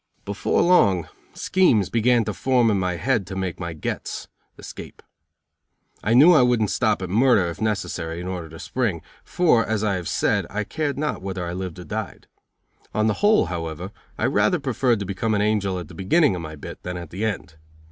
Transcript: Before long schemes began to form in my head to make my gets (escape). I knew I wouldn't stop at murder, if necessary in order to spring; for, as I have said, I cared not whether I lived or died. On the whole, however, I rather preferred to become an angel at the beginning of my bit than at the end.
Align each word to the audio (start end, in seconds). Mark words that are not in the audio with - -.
Before 0.25 0.63
long 0.63 1.07
schemes 1.35 1.91
began 1.91 2.23
to 2.23 2.33
form 2.33 2.71
in 2.71 2.79
my 2.79 2.95
head 2.95 3.27
to 3.27 3.35
make 3.35 3.59
my 3.59 3.73
gets 3.73 4.27
(escape). 4.57 5.03
I 6.03 6.15
knew 6.15 6.33
I 6.33 6.41
wouldn't 6.41 6.71
stop 6.71 7.03
at 7.03 7.09
murder, 7.11 7.45
if 7.49 7.61
necessary 7.61 8.19
in 8.19 8.27
order 8.27 8.49
to 8.49 8.57
spring; 8.57 9.03
for, 9.23 9.63
as 9.63 9.83
I 9.83 9.97
have 9.97 10.09
said, 10.09 10.47
I 10.49 10.63
cared 10.63 10.97
not 10.97 11.21
whether 11.21 11.45
I 11.45 11.53
lived 11.53 11.77
or 11.77 11.83
died. 11.83 12.25
On 12.95 13.05
the 13.05 13.13
whole, 13.21 13.45
however, 13.45 13.91
I 14.17 14.25
rather 14.25 14.57
preferred 14.57 14.97
to 14.97 15.05
become 15.05 15.35
an 15.35 15.41
angel 15.43 15.77
at 15.77 15.87
the 15.87 15.93
beginning 15.93 16.35
of 16.35 16.41
my 16.41 16.55
bit 16.55 16.81
than 16.81 16.97
at 16.97 17.11
the 17.11 17.23
end. 17.23 17.57